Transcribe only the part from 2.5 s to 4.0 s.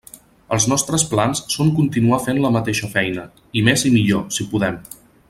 mateixa feina, i més i